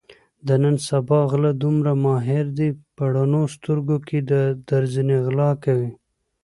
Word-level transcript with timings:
د 0.47 0.49
نن 0.63 0.75
سبا 0.87 1.19
غله 1.31 1.51
دومره 1.63 1.91
ماهر 2.05 2.45
دي 2.57 2.69
په 2.95 3.03
رڼو 3.15 3.41
سترګو 3.55 3.97
کې 4.07 4.17
درځنې 4.69 5.17
غلا 5.25 5.49
کوي. 5.63 5.91